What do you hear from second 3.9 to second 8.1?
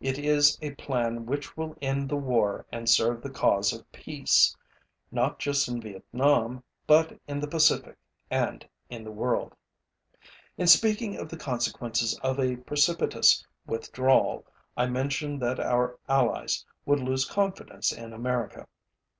peace, not just in Vietnam but in the Pacific